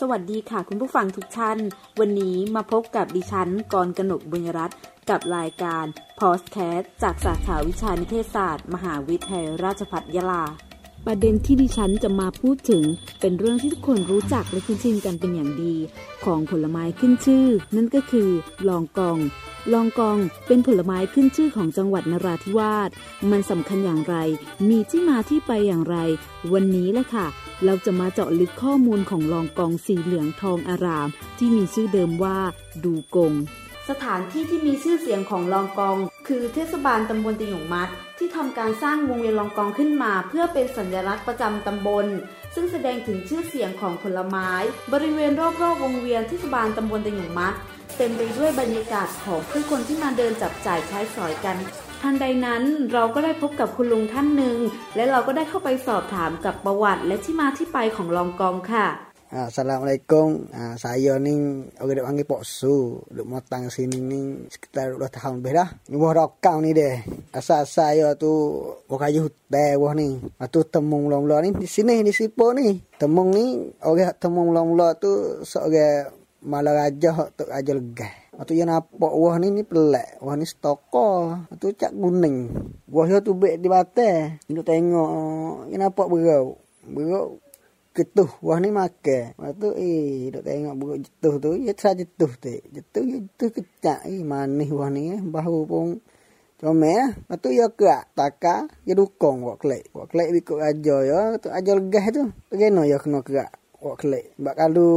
[0.00, 1.58] สวัสดีค่ะคุณผู้ฟังทุกท่าน
[2.00, 4.78] วันนี้มาพบกับดิฉันกรกนกบุญรัตน์
[5.10, 5.84] กับรายการ
[6.18, 10.44] พอสแคสจากสาขาวิชานิเทศศาสตร์ มหาวิทยาลัยราชภัฏยะลา
[11.06, 12.84] ประเด็นที่ดิฉันจะมาพูดถึง
[13.20, 15.74] เป็นเรื่องที่ทุกคนรู้จักและคุ้นชินกันเป็นอย่างดี
[16.24, 18.30] ของผลไม้ขึ้นชื่อ นั่นก็คือ
[18.68, 19.18] ลองกอง
[19.72, 22.90] ลองกองเป็นผลไม้ขึ้นชื่อของจังหวัดนราธิวาส
[23.30, 24.16] มันสำคัญอย่างไร
[24.68, 25.96] มีที่มาที่ไปอย่างไร
[26.52, 27.26] วันนี้แหละค่ะ
[27.64, 32.38] เราจะมาเจาะลึกข้อมูลของลองกองสีเหลืองทองอาราม ที่มีชื่อเดิมว่า
[32.84, 33.32] ดูกง
[33.90, 35.96] สถานที่ที่มีชื่อเสียงของลองกอง
[36.28, 42.06] คือเทศบาลตำบลตะหยงมัด ที่ทำการสร้างวงเวียนลองกองขึ้นมา เพื่อเป็นสัญลักษณ์ประจำตำบล
[42.54, 44.50] ซึ่งแสดงถึงชื่อเสียงของผลไม้
[44.92, 47.54] บริเวณรอบๆวงเวียนเทศบาลตำบลตะหยงมัด
[47.96, 51.56] เต็มไปด้วยบรรยากาศของผู้คนที่มาเดินจับจ่ายใช้สอยกัน
[52.02, 52.62] ทันใดนั้น
[52.92, 54.58] เราก็ได้พบกับคุณลุงท่านหนึ่ง
[54.96, 58.86] และเราก็ได้เข้าไปสอบถามกับประวัติและที่มาที่ไปของลองกองค่ะ
[59.36, 60.48] Assalamualaikum.
[60.48, 63.04] Ah, saya ni orang dek panggil Pok Su.
[63.04, 65.68] Duk motang sini ni sekitar 2 tahun lebih dah.
[65.92, 67.04] Ni buah rokang ni deh.
[67.36, 68.32] Asal saya tu
[68.88, 70.16] buah kayu hutan buah ni.
[70.40, 72.80] Atu temung mula-mula ni di sini di Sipo ni.
[72.96, 78.32] Temung ni orang temung mula-mula tu seorang malah raja tu raja legah.
[78.40, 80.16] Atau yang nampak wah ni ni pelak.
[80.24, 81.44] Wah ni stoko.
[81.52, 82.56] Atau cak kuning.
[82.88, 84.40] Wah tu bek di batas.
[84.48, 85.68] Ini tengok.
[85.68, 86.56] Yang nampak berau.
[86.88, 87.36] Berau
[87.96, 88.28] ketuh.
[88.44, 89.32] Wah ni makan.
[89.32, 90.28] Lepas tu eh.
[90.28, 91.50] Duk tengok berau jetuh tu.
[91.56, 92.52] Ya terasa jetuh tu.
[92.52, 94.04] Jetuh ya jetuh kecak.
[94.04, 95.20] Eh manis wah ni eh.
[95.24, 96.04] Bahu pun.
[96.60, 97.16] Cuma ya.
[97.16, 98.12] Lepas tu ya kerak.
[98.12, 98.68] Taka.
[98.84, 99.88] Ya dukung wak kelek.
[99.96, 101.20] Wak kelek ikut raja ya.
[101.40, 102.22] Tu raja legah tu.
[102.52, 103.50] Bagaimana ya kena kerak.
[103.80, 104.36] Wak kelek.
[104.36, 104.92] Sebab kalau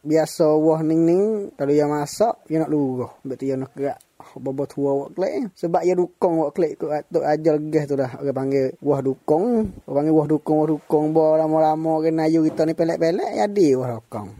[0.00, 1.22] biasa wah ning ning
[1.60, 4.00] kalau yang masak dia nak luruh betul dia nak gerak
[4.40, 8.10] bobo tua wak klek sebab dia dukung wak klek tu tu ajal gas tu dah
[8.20, 12.64] orang panggil wah dukung orang panggil wah dukung wah dukung bo lama-lama kena ayu kita
[12.64, 14.30] ni pelek-pelek jadi wah dukung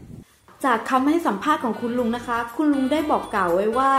[0.65, 3.91] จากคำให้สัมภาษณ์ของคุณลุงนะคะ คุณลุงได้บอกกล่าวไว้ว่า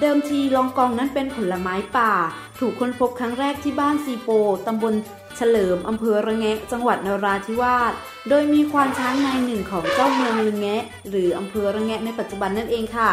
[0.00, 2.12] เดิมทีลองกองนั้นเป็นผลไม้ป่า
[2.58, 4.28] ถูกค้นพบครั้งแรกที่บ้านซีโป
[4.66, 4.94] ตำบล
[5.36, 7.92] เฉลิมอำเภอระแงะจังหวัดนราธิวาส
[8.28, 13.12] โดยมีควานช้างนายหนึ่งของเจ้าเมืองระแงะ หรืออำเภอระแงะในปัจจุบันนั่นเองค่ะ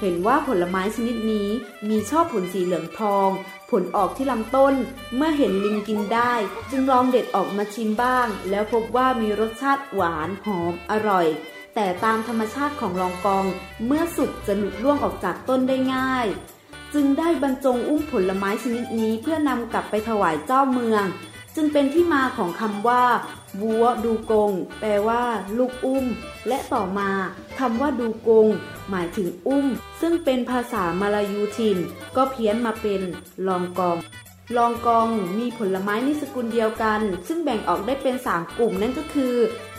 [0.00, 1.48] เห็นว่าผลไม้ชนิดนี้
[1.88, 3.28] มีชอบผลสีเหลืองทอง
[3.70, 4.74] ผลออกที่ลำต้น
[5.16, 6.32] เมื่อเห็นลิงกินได้
[6.70, 11.26] จึงลองเด็ดออกมาชิมบ้าง แล้วพบว่ามีรสชาติหวานหอมอร่อย
[11.74, 13.46] แต่ตามธรรมชาติของลองกอง
[13.86, 16.26] เมื่อสุกจะหลุดร่วงออกจากต้นได้ง่าย
[16.94, 21.04] จึงได้บรรจงอุ้มผลไม้ชนิดนี้เพื่อนำกลับไปถวายเจ้าเมือง
[21.56, 23.04] จึงเป็นที่มาของคำว่า
[23.62, 25.22] วัวดูกง แปลว่า
[25.58, 26.06] ลูกอุ้ม
[26.48, 27.10] และต่อมา
[27.58, 28.48] คำว่าดูกง
[28.90, 29.66] หมายถึงอุ้ม
[30.00, 31.78] ซึ่งเป็นภาษามาลายูทิน
[32.16, 33.02] ก็เพี้ยนมาเป็น
[33.46, 33.96] ลองกอง
[34.56, 39.34] ลองกองมีผลไม้ในสกุลเดียวกัน ซึ่งแบ่งออกได้เป็น 3 กลุ่มนั่นก็คือ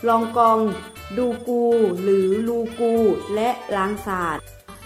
[0.07, 0.59] ลองกอง
[1.17, 1.63] ดูกู
[2.01, 2.93] หรือลูกู
[3.35, 4.43] และลางศาสตร์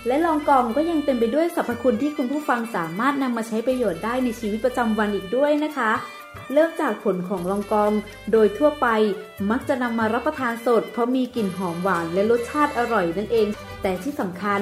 [0.08, 5.92] และลองกองก็ยังเต็มไปด้วยสรรพคุณที่คุณผู้ฟังสามารถนำมาใช้ประโยชน์ได้ในชีวิตประจำวันอีกด้วยนะคะ
[6.54, 7.92] เลิกจากผลของลองกอง
[8.32, 8.88] โดยทั่วไป
[9.50, 13.48] มักจะนำมารับประทานสด เพราะมีกลิ่นหอมหวานและรสชาติอร่อยนั่นเอง
[13.82, 14.62] แต่ที่สำคัญ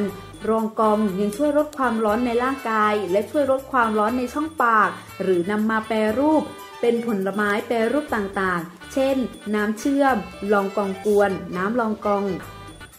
[0.49, 4.89] รองกองยังช่วยลดความร้อนในร่างกาย และช่วยลดความร้อนในช่องปาก
[5.21, 6.43] หรือนำมาแปรรูป
[6.81, 9.17] เป็นผลไม้แปรรูปต่างๆ เช่น
[9.55, 10.15] น้ำเชื่อม
[10.51, 12.25] ลองกองกวน น้ำลองกอง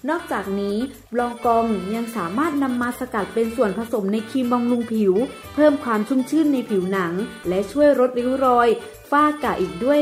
[0.08, 0.76] นอกจากนี้
[1.18, 5.14] ลองกองยังสามารถนำมาสกัดเป็นส่วนผสมในครีมบำรุงผิว
[5.54, 7.12] เพิ่มความชุ่มชื่นในผิวหนัง
[7.48, 8.68] และช่วยลดริ้วรอย
[9.10, 9.98] ฝ้ากระอีกด้วย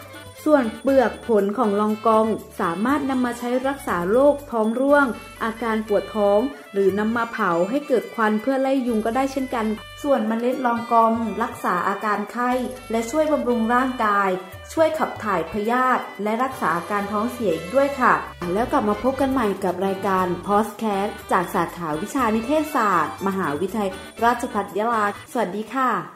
[0.46, 2.26] ส่วนเปลือกผลของลองกอง
[2.60, 5.06] สามารถนำมาใช้รักษาโรคท้องร่วง
[5.44, 6.40] อาการปวดท้อง
[6.72, 9.66] หรือนำมาเผาให้เกิดควันเพื่อไล่ยุงก็ได้เช่นกัน
[10.02, 11.12] ส่วนเมล็ดลองกอง
[11.42, 12.50] รักษาอาการไข้
[12.90, 14.30] และช่วยบำรุงร่างกาย
[14.72, 18.14] ช่วยขับถ่ายพยาธิและรักษาอาการท้องเสียอีกด้วยค่ะ
[18.52, 23.90] แล้วกลับมาพบกันใหม่กับรายการพอสแคสจากสาขาวิชานิเทศศาสตร์ มหาวิทยาลัย
[24.24, 26.15] ราชภัฏยะลา สวัสดีค่ะ